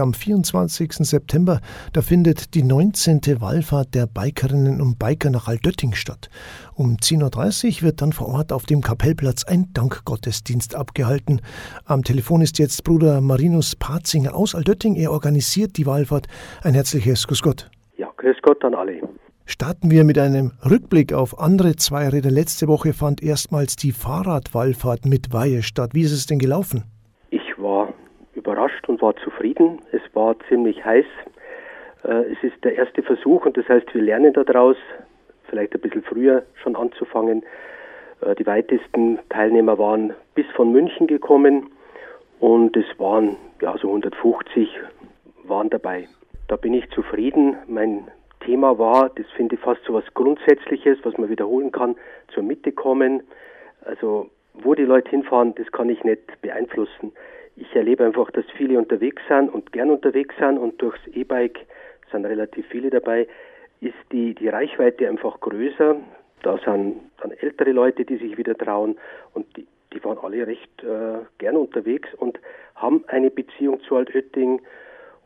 [0.00, 0.92] Am 24.
[0.94, 1.60] September,
[1.92, 3.20] da findet die 19.
[3.40, 6.30] Wallfahrt der Bikerinnen und Biker nach Aldötting statt.
[6.74, 11.40] Um 10.30 Uhr wird dann vor Ort auf dem Kapellplatz ein Dankgottesdienst abgehalten.
[11.84, 14.96] Am Telefon ist jetzt Bruder Marinus Patzinger aus Aldötting.
[14.96, 16.26] Er organisiert die Wallfahrt.
[16.62, 17.70] Ein herzliches Grüß Gott.
[17.96, 19.00] Ja, Grüß Gott an alle.
[19.44, 22.30] Starten wir mit einem Rückblick auf andere Zweiräder.
[22.30, 25.90] Letzte Woche fand erstmals die Fahrradwallfahrt mit Weihe statt.
[25.92, 26.84] Wie ist es denn gelaufen?
[28.70, 29.80] Überrascht und war zufrieden.
[29.92, 31.06] Es war ziemlich heiß.
[32.04, 34.76] Äh, es ist der erste Versuch und das heißt, wir lernen daraus,
[35.48, 37.42] vielleicht ein bisschen früher schon anzufangen.
[38.20, 41.70] Äh, die weitesten Teilnehmer waren bis von München gekommen
[42.38, 44.68] und es waren ja so 150
[45.44, 46.08] waren dabei.
[46.48, 47.56] Da bin ich zufrieden.
[47.66, 48.08] Mein
[48.40, 51.96] Thema war, das finde ich fast so was Grundsätzliches, was man wiederholen kann,
[52.32, 53.22] zur Mitte kommen.
[53.84, 54.30] Also
[54.64, 57.12] wo die Leute hinfahren, das kann ich nicht beeinflussen
[57.60, 61.60] ich erlebe einfach, dass viele unterwegs sind und gern unterwegs sind und durchs E-Bike
[62.10, 63.28] sind relativ viele dabei,
[63.80, 65.96] ist die, die Reichweite einfach größer.
[66.42, 68.98] Da sind dann ältere Leute, die sich wieder trauen
[69.34, 72.40] und die, die waren alle recht äh, gern unterwegs und
[72.74, 74.62] haben eine Beziehung zu Altötting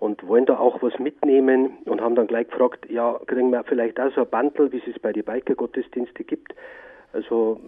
[0.00, 4.00] und wollen da auch was mitnehmen und haben dann gleich gefragt, ja, kriegen wir vielleicht
[4.00, 6.54] auch so ein Bandel, wie es bei den Biker-Gottesdienste gibt.
[7.12, 7.60] Also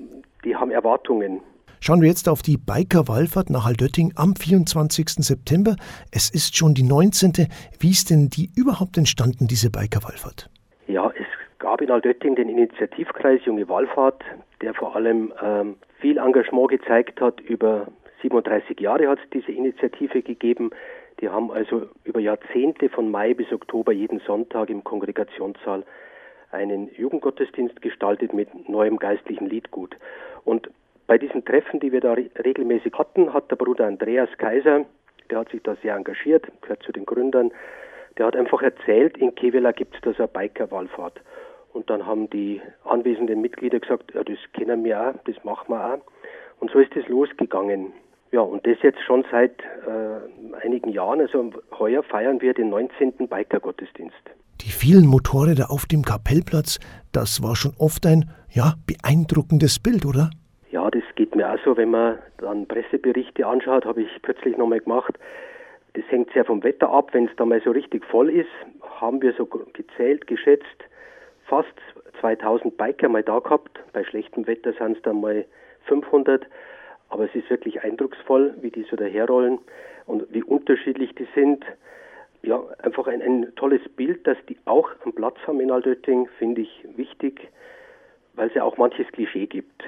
[0.45, 1.41] die haben Erwartungen.
[1.81, 5.09] Schauen wir jetzt auf die Biker-Wallfahrt nach Aldötting am 24.
[5.25, 5.77] September.
[6.11, 7.49] Es ist schon die 19.
[7.79, 10.49] Wie ist denn die überhaupt entstanden, diese Biker-Wallfahrt?
[10.87, 11.27] Ja, es
[11.59, 14.25] gab in Aldötting den Initiativkreis Junge Wallfahrt,
[14.63, 17.41] der vor allem ähm, viel Engagement gezeigt hat.
[17.41, 17.89] Über
[18.23, 20.71] 37 Jahre hat es diese Initiative gegeben.
[21.21, 25.85] Die haben also über Jahrzehnte von Mai bis Oktober jeden Sonntag im Kongregationssaal
[26.51, 29.97] einen Jugendgottesdienst gestaltet mit neuem geistlichen Liedgut.
[30.45, 30.71] Und
[31.07, 34.85] bei diesen Treffen, die wir da re regelmäßig hatten, hat der Bruder Andreas Kaiser,
[35.31, 37.53] der hat sich da sehr engagiert, gehört zu den Gründern,
[38.19, 41.21] der hat einfach erzählt, in Kevela gibt es da so eine Biker-Wallfahrt.
[41.73, 45.95] Und dann haben die anwesenden Mitglieder gesagt, ja, das kennen wir auch, das machen wir
[45.95, 45.99] auch.
[46.59, 47.93] Und so ist es losgegangen.
[48.33, 51.21] Ja, und das jetzt schon seit äh, einigen Jahren.
[51.21, 53.29] Also heuer feiern wir den 19.
[53.29, 54.17] Biker-Gottesdienst.
[54.63, 56.79] Die vielen Motorräder auf dem Kapellplatz,
[57.13, 60.31] das war schon oft ein, ja, beeindruckendes Bild, oder?
[61.17, 65.19] Geht mir auch so, wenn man dann Presseberichte anschaut, habe ich kürzlich nochmal gemacht.
[65.95, 67.15] Das hängt sehr vom Wetter ab.
[67.15, 68.51] Wenn es da mal so richtig voll ist,
[69.01, 70.85] haben wir so gezählt, geschätzt,
[71.47, 71.73] fast
[72.21, 73.81] 2000 Biker mal da gehabt.
[73.95, 75.47] Bei schlechtem Wetter sind es dann mal
[75.87, 76.47] 500.
[77.09, 79.59] Aber es ist wirklich eindrucksvoll, wie die so daherrollen
[80.05, 81.65] und wie unterschiedlich die sind.
[82.43, 86.61] Ja, einfach ein, ein tolles Bild, dass die auch einen Platz haben in Altötting, finde
[86.61, 87.49] ich wichtig,
[88.35, 89.83] weil es ja auch manches Klischee gibt.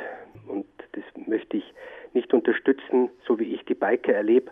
[0.46, 0.66] Und
[0.98, 1.74] das möchte ich
[2.12, 4.50] nicht unterstützen, so wie ich die Biker erlebe.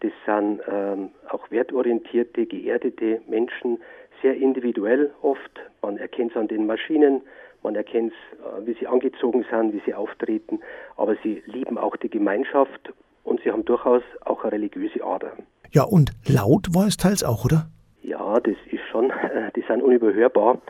[0.00, 3.78] Das sind ähm, auch wertorientierte, geerdete Menschen,
[4.20, 5.60] sehr individuell oft.
[5.82, 7.22] Man erkennt es an den Maschinen,
[7.62, 10.60] man erkennt es, äh, wie sie angezogen sind, wie sie auftreten,
[10.96, 12.92] aber sie lieben auch die Gemeinschaft
[13.24, 15.32] und sie haben durchaus auch eine religiöse Ader.
[15.70, 17.66] Ja, und laut war es teils auch, oder?
[18.02, 19.12] Ja, das ist schon,
[19.56, 20.60] die sind unüberhörbar.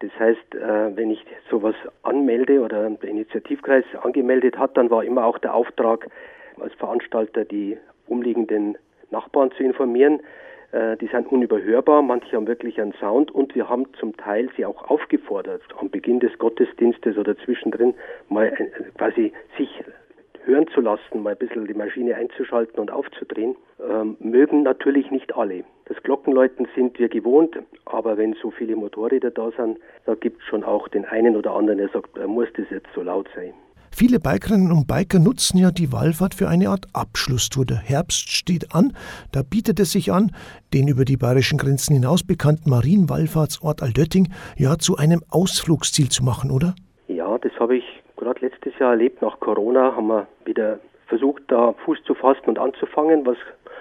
[0.00, 5.24] Das heißt, äh, wenn ich sowas anmelde oder der Initiativkreis angemeldet hat, dann war immer
[5.24, 6.08] auch der Auftrag
[6.60, 7.76] als Veranstalter, die
[8.06, 8.76] umliegenden
[9.10, 10.20] Nachbarn zu informieren.
[10.72, 14.66] Äh, die sind unüberhörbar, manche haben wirklich einen Sound und wir haben zum Teil sie
[14.66, 17.94] auch aufgefordert, am Beginn des Gottesdienstes oder zwischendrin
[18.28, 18.66] mal äh,
[18.96, 19.82] quasi sich
[20.48, 23.54] hören zu lassen, mal ein bisschen die Maschine einzuschalten und aufzudrehen,
[23.88, 25.62] ähm, mögen natürlich nicht alle.
[25.84, 30.48] Das Glockenläuten sind wir gewohnt, aber wenn so viele Motorräder da sind, da gibt es
[30.48, 33.52] schon auch den einen oder anderen, der sagt, muss das jetzt so laut sein.
[33.90, 37.64] Viele Bikerinnen und Biker nutzen ja die Wallfahrt für eine Art Abschlusstour.
[37.64, 38.92] Der Herbst steht an,
[39.32, 40.30] da bietet es sich an,
[40.72, 46.50] den über die bayerischen Grenzen hinaus bekannten Marienwallfahrtsort Aldötting ja zu einem Ausflugsziel zu machen,
[46.50, 46.74] oder?
[47.08, 47.84] Ja, das habe ich
[48.28, 49.22] gerade letztes Jahr erlebt.
[49.22, 53.38] Nach Corona haben wir wieder versucht, da Fuß zu fassen und anzufangen, was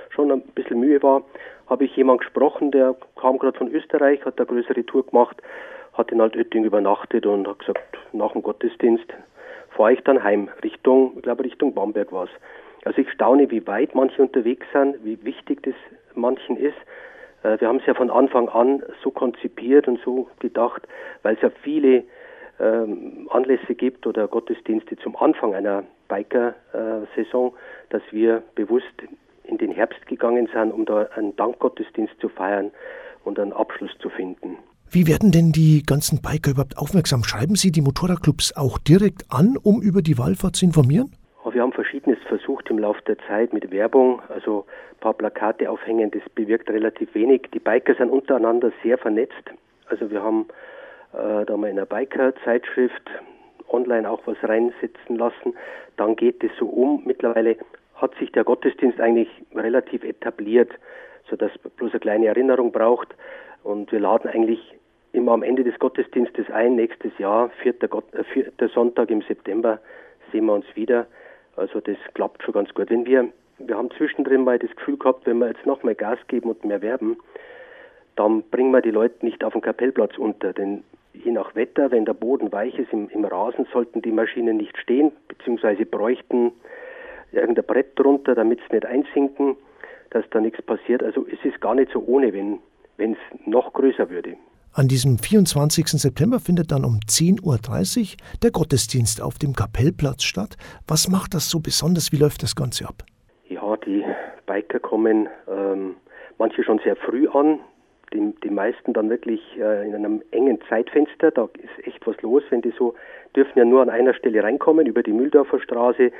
[0.10, 1.24] schon ein bisschen Mühe war.
[1.70, 5.36] Habe ich jemand gesprochen, der kam gerade von Österreich, hat eine größere Tour gemacht,
[5.94, 9.06] hat in Altötting übernachtet und hat gesagt, nach dem Gottesdienst
[9.72, 12.30] fahre ich dann heim, Richtung, ich glaube Richtung Bamberg war es.
[12.86, 15.76] Also ich staune, wie weit manche unterwegs sind, wie wichtig das
[16.16, 16.78] manchen ist.
[17.44, 20.88] Äh, wir haben es ja von Anfang an so konzipiert und so gedacht,
[21.24, 22.06] weil es ja viele
[22.60, 27.54] ähm, Anlässe gibt oder Gottesdienste zum Anfang einer Biker-Saison,
[27.90, 28.86] dass wir bewusst
[29.44, 32.72] in den Herbst gegangen sind, um da einen Dankgottesdienst zu feiern
[33.24, 34.58] und einen Abschluss zu finden.
[34.90, 37.24] Wie werden denn die ganzen Biker überhaupt aufmerksam?
[37.24, 41.12] Schreiben Sie die Motorradclubs auch direkt an, um über die Wallfahrt zu informieren?
[41.52, 46.12] Wir haben Verschiedenes versucht im Laufe der Zeit mit Werbung, also ein paar Plakate aufhängen,
[46.12, 47.50] das bewirkt relativ wenig.
[47.54, 49.34] Die Biker sind untereinander sehr vernetzt.
[49.88, 50.46] Also wir haben
[51.14, 53.10] äh, da mal in einer Biker-Zeitschrift
[53.70, 55.56] online auch was reinsetzen lassen.
[55.98, 57.04] Dann geht es so um.
[57.06, 57.58] Mittlerweile
[57.96, 60.72] hat sich der Gottesdienst eigentlich relativ etabliert,
[61.30, 63.16] sodass bloß eine kleine Erinnerung braucht.
[63.64, 64.76] Und wir laden eigentlich
[65.14, 69.80] immer am Ende des Gottesdienstes ein, nächstes Jahr, vierter, Gott, äh, vierter Sonntag im September,
[70.32, 71.08] sehen wir uns wieder.
[71.56, 72.90] Also das klappt schon ganz gut.
[72.90, 73.28] Wenn wir,
[73.58, 76.64] wir haben zwischendrin mal das Gefühl gehabt, wenn wir jetzt noch mal Gas geben und
[76.64, 77.18] mehr werben,
[78.18, 80.52] dann bringen wir die Leute nicht auf den Kapellplatz unter.
[80.52, 80.84] Denn
[81.14, 84.78] je nach Wetter, wenn der Boden weich ist im, im Rasen, sollten die Maschinen nicht
[84.78, 86.52] stehen, beziehungsweise bräuchten
[87.32, 89.56] irgendein Brett drunter, damit sie nicht einsinken,
[90.10, 91.04] dass da nichts passiert.
[91.04, 92.60] Also es ist gar nicht so ohne, wenn
[92.98, 94.36] es noch größer würde.
[94.74, 95.88] An diesem 24.
[95.88, 100.56] September findet dann um 10.30 Uhr der Gottesdienst auf dem Kapellplatz statt.
[100.88, 102.12] Was macht das so besonders?
[102.12, 103.04] Wie läuft das Ganze ab?
[103.50, 104.04] Ja, die
[104.46, 105.96] Biker kommen ähm,
[106.38, 107.60] manche schon sehr früh an,
[108.14, 111.32] die, die meisten dann wirklich äh, in einem engen Zeitfenster.
[111.32, 112.96] Da ist echt was los, wenn die so
[113.36, 116.12] dürfen ja nur an einer Stelle reinkommen über die Mühldorfer Straße.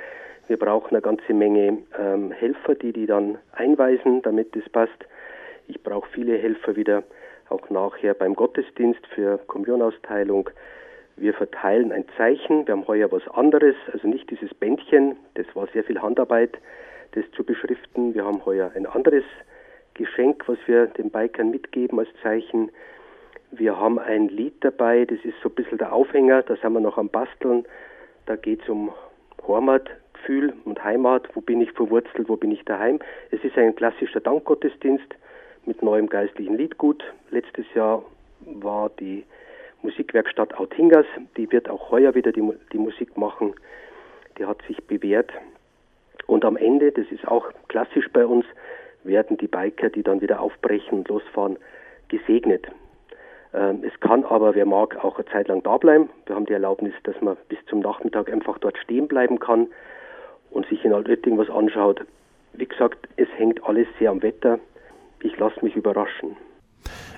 [0.48, 5.06] Wir brauchen eine ganze Menge ähm, Helfer, die die dann einweisen, damit das passt.
[5.68, 7.04] Ich brauche viele Helfer wieder
[7.50, 10.50] auch nachher beim Gottesdienst für Kommunionausteilung.
[11.16, 12.68] Wir verteilen ein Zeichen.
[12.68, 16.58] Wir haben heuer was anderes, also nicht dieses Bändchen, das war sehr viel Handarbeit,
[17.14, 18.14] das zu beschriften.
[18.14, 19.24] Wir haben heuer ein anderes
[19.98, 22.72] Geschenk, was wir den Bikern mitgeben als Zeichen.
[23.52, 26.80] Wir haben ein Lied dabei, das ist so ein bisschen der Aufhänger, da sind wir
[26.80, 27.66] noch am Basteln.
[28.26, 28.92] Da geht es um
[29.48, 33.00] Heimatgefühl und Heimat, wo bin ich verwurzelt, wo bin ich daheim.
[33.32, 35.16] Es ist ein klassischer Dankgottesdienst
[35.66, 37.04] mit neuem geistlichen Liedgut.
[37.30, 38.04] Letztes Jahr
[38.42, 39.24] war die
[39.82, 41.06] Musikwerkstatt Autingas,
[41.38, 42.44] die wird auch heuer wieder die,
[42.74, 43.54] die Musik machen.
[44.38, 45.32] Die hat sich bewährt.
[46.26, 48.46] Und am Ende, das ist auch klassisch bei uns,
[49.08, 51.58] werden die Biker, die dann wieder aufbrechen und losfahren,
[52.10, 52.68] gesegnet.
[53.54, 56.10] Ähm, es kann aber, wer mag, auch eine Zeit lang da bleiben.
[56.26, 59.68] Wir haben die Erlaubnis, dass man bis zum Nachmittag einfach dort stehen bleiben kann
[60.52, 62.02] und sich in Altötting was anschaut.
[62.54, 64.60] Wie gesagt, es hängt alles sehr am Wetter
[65.22, 66.36] ich lasse mich überraschen.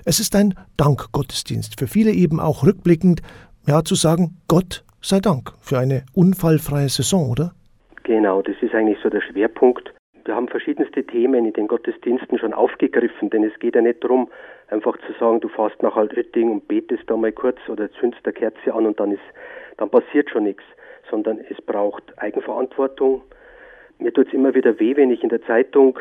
[0.04, 3.20] Es ist ein Dankgottesdienst, für viele eben auch rückblickend,
[3.66, 7.52] ja, zu sagen, Gott sei Dank für eine unfallfreie Saison, oder?
[8.04, 9.92] Genau, das ist eigentlich so der Schwerpunkt.
[10.30, 14.30] Wir haben verschiedenste Themen in den Gottesdiensten schon aufgegriffen, denn es geht ja nicht darum,
[14.68, 18.32] einfach zu sagen, du fährst nach Altötting und betest da mal kurz oder zündest eine
[18.32, 19.24] Kerze an und dann ist,
[19.76, 20.62] dann passiert schon nichts,
[21.10, 23.22] sondern es braucht Eigenverantwortung.
[23.98, 25.98] Mir tut es immer wieder weh, wenn ich in der Zeitung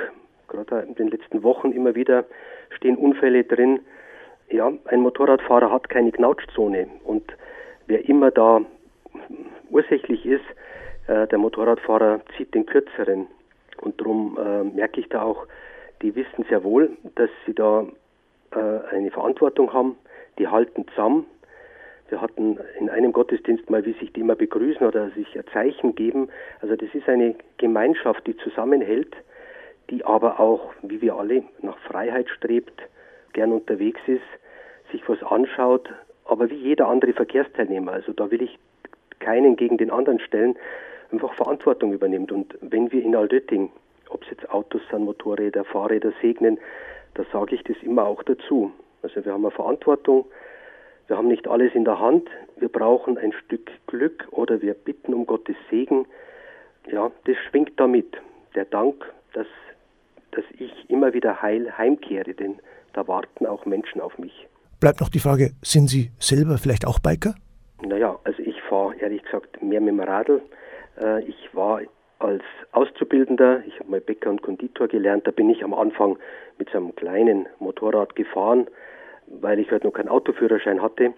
[0.47, 2.23] gerade in den letzten Wochen immer wieder
[2.69, 3.79] stehen Unfälle drin.
[4.51, 7.23] Ja, ein Motorradfahrer hat keine Knautschzone und
[7.87, 8.61] wer immer da
[9.71, 10.45] ursächlich ist,
[11.07, 13.25] äh, der Motorradfahrer zieht den kürzeren.
[13.81, 15.47] Und darum äh, merke ich da auch,
[16.01, 17.85] die wissen sehr wohl, dass sie da
[18.51, 19.97] äh, eine Verantwortung haben.
[20.37, 21.25] Die halten zusammen.
[22.09, 25.95] Wir hatten in einem Gottesdienst mal, wie sich die immer begrüßen oder sich ein Zeichen
[25.95, 26.29] geben.
[26.61, 29.15] Also das ist eine Gemeinschaft, die zusammenhält
[29.89, 32.81] die aber auch, wie wir alle, nach Freiheit strebt,
[33.33, 34.21] gern unterwegs ist,
[34.91, 35.89] sich was anschaut,
[36.25, 38.57] aber wie jeder andere Verkehrsteilnehmer, also da will ich
[39.19, 40.55] keinen gegen den anderen stellen,
[41.11, 42.31] einfach Verantwortung übernimmt.
[42.31, 43.71] Und wenn wir in Altötting,
[44.09, 46.57] ob es jetzt Autos sind, Motorräder, Fahrräder segnen,
[47.15, 48.71] da sage ich das immer auch dazu.
[49.01, 50.25] Also wir haben eine Verantwortung,
[51.07, 55.13] wir haben nicht alles in der Hand, wir brauchen ein Stück Glück oder wir bitten
[55.13, 56.05] um Gottes Segen.
[56.91, 58.17] Ja, das schwingt damit.
[58.55, 59.47] Der Dank, dass
[60.31, 62.59] dass ich immer wieder heil heimkehre, denn
[62.93, 64.47] da warten auch Menschen auf mich.
[64.79, 67.35] Bleibt noch die Frage, sind Sie selber vielleicht auch Biker?
[67.81, 70.41] Naja, also ich fahre ehrlich gesagt mehr mit dem Radl.
[70.99, 71.81] Äh, ich war
[72.19, 76.17] als Auszubildender, ich habe mal Bäcker und Konditor gelernt, da bin ich am Anfang
[76.57, 78.67] mit so einem kleinen Motorrad gefahren,
[79.27, 81.13] weil ich halt noch keinen Autoführerschein hatte.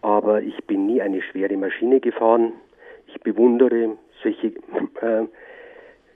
[0.00, 2.52] Aber ich bin nie eine schwere Maschine gefahren.
[3.08, 4.46] Ich bewundere solche
[5.00, 5.26] äh,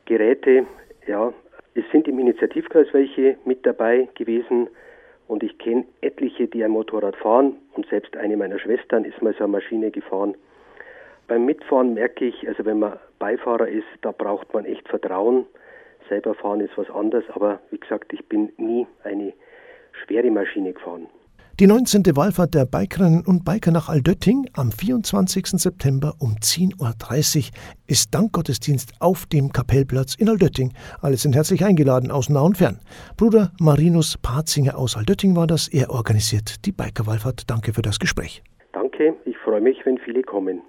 [0.06, 0.66] Geräte,
[1.06, 1.32] ja,
[1.74, 4.68] es sind im Initiativkreis welche mit dabei gewesen
[5.28, 9.32] und ich kenne etliche, die ein Motorrad fahren und selbst eine meiner Schwestern ist mal
[9.34, 10.34] so eine Maschine gefahren.
[11.30, 15.46] Beim Mitfahren merke ich, also wenn man Beifahrer ist, da braucht man echt Vertrauen.
[16.08, 19.32] Selber fahren ist was anderes, aber wie gesagt, ich bin nie eine
[19.92, 21.06] schwere Maschine gefahren.
[21.60, 22.02] Die 19.
[22.16, 25.46] Wallfahrt der Bikerinnen und Biker nach Aldötting am 24.
[25.50, 27.44] September um 10.30 Uhr
[27.86, 30.72] ist Dankgottesdienst auf dem Kapellplatz in Aldötting.
[31.00, 32.80] Alle sind herzlich eingeladen aus nah und fern.
[33.16, 35.68] Bruder Marinus Patzinger aus Aldötting war das.
[35.68, 37.48] Er organisiert die Bikerwallfahrt.
[37.48, 38.42] Danke für das Gespräch.
[38.72, 40.62] Danke, ich freue mich, wenn viele kommen.